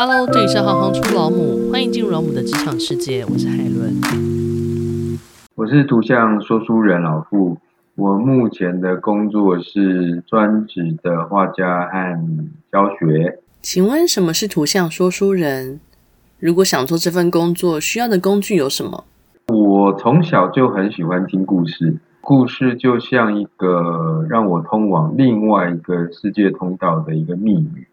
[0.00, 3.24] Hello，这里是行行出老母，欢迎进入老母的职场世界。
[3.24, 3.98] 我是海伦，
[5.56, 7.58] 我是图像说书人老傅。
[7.96, 12.16] 我目前的工作是专职的画家和
[12.70, 13.40] 教学。
[13.60, 15.80] 请问什么是图像说书人？
[16.38, 19.02] 如果想做这份工作，需要的工具有什么？
[19.48, 27.88] 我从小就很喜欢听故事，故事就像一个让我通往另外一个世界通道的一个密语。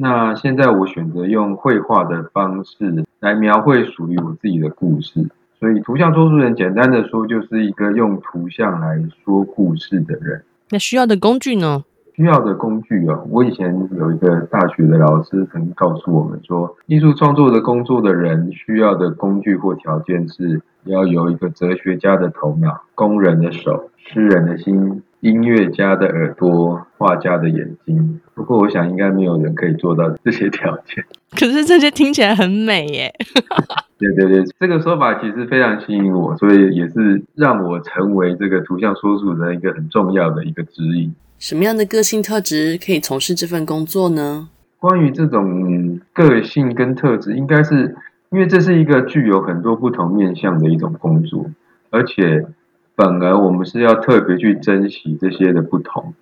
[0.00, 5.28] 那现在我选择用绘画的方式来描绘属于我自己的故事，
[5.58, 10.44] 所以图像说书人简单的说就是一个用图像来说故事的人。
[10.70, 11.82] 那需要的工具呢？
[12.14, 25.02] 需要的工具哦，我以前有一个大学的老师曾经告诉我们说，艺术创作的工作的人需要的工具或条件是要有一个哲学家的头脑、工人的手、诗人的心。
[25.20, 28.20] 音乐家的耳朵，画家的眼睛。
[28.34, 31.04] 不过，我想应该没有人可以做到这些条件。
[31.36, 33.12] 可是这些听起来很美耶。
[33.98, 41.12] 对对对，这个说法其实非常吸引我，所以也是让我成为这个图像说书的一个很重要的一个指引。
[41.38, 44.48] 什么样的个性特质可以从事这份工作呢？
[44.78, 47.96] 关于这种个性跟特质，应该是
[48.30, 51.50] 因为这是一个具有很多不同面向的一种工作，
[51.90, 52.46] 而且。
[52.98, 56.12] 反而我们是要特别去珍惜这些的不同，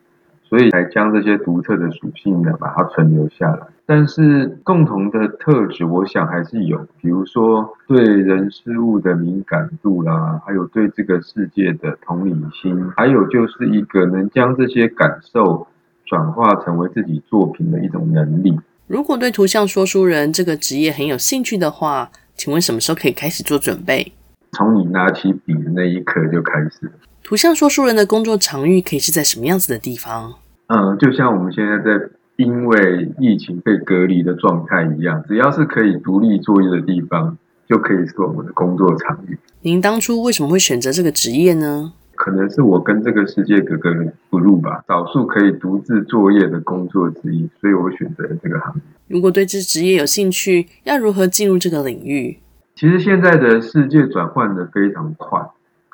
[0.44, 3.66] 所以才将这些独特的属性呢，把它存留下来。
[3.86, 15.66] 但是共同的特质，我想还是有，比如说对人事物的敏感度啦，还有对这个世界的同理心，还有就是一个能将这些感受
[16.04, 18.54] 转化成为自己作品的一种能力。
[18.86, 24.12] 如果对图像说书人这个职业很有兴趣的话，请问什么时候可以开始做准备？
[24.56, 26.90] 从你拿起笔的那一刻就开始。
[27.22, 30.32] 图像说书人的工作场域可以是在什么样子的地方？
[30.68, 37.36] 嗯，就像我们现在在因为疫情被隔离的状态一样，只要是可以独立作业的地方，
[37.68, 39.38] 就可以是我们的工作场域。
[39.60, 41.92] 您当初为什么会选择这个职业呢？
[42.14, 43.90] 可能是我跟这个世界格格
[44.30, 48.82] 不入吧，少数可以独自作业的工作之一，所以我选择了这个行业。
[49.08, 52.38] 如果对这职业有兴趣，要如何进入这个领域？
[52.76, 55.40] 其实现在的世界转换得非常快，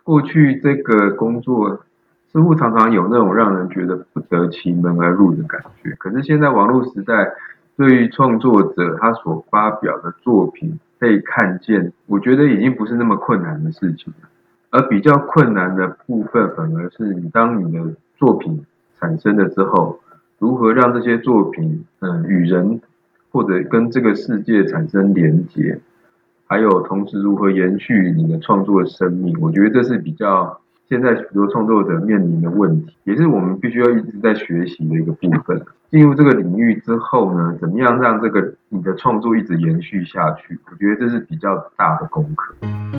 [0.03, 1.81] 过去这个工作
[2.33, 5.91] 似乎常常有那种让人觉得不得其门而入的感觉。
[5.97, 7.33] 可是现在网络时代，
[7.77, 14.29] 对于创作者他所发表的作品被看见，我觉得已经不是那么困难的事情了。
[14.71, 18.67] 而比较困难的部分，反而是你当你的作品
[18.99, 20.01] 产生了之后，
[20.41, 22.81] 如何让这些作品嗯与人
[23.31, 25.79] 或者跟这个世界产生连结。
[26.53, 29.35] 还有，同时如何延续你的创作生命？
[29.41, 35.59] 我觉得这是比较现在许多创作者面临的问题，也是我们必须要一直在学习的一个部分。
[35.91, 40.61] 进入这个领域之后呢，怎么样让这个你的创作一直延续下去？
[40.71, 42.55] 我觉得这是比较大的功课。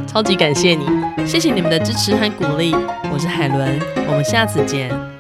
[0.08, 0.88] 超级感谢你，
[1.24, 2.74] 谢谢你们的支持和鼓励。
[3.14, 5.13] 我是海伦，我们下次见。